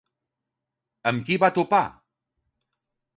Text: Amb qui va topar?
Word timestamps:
Amb 1.11 1.27
qui 1.27 1.37
va 1.45 1.51
topar? 1.59 1.83